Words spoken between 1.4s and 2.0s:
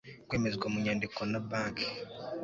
banki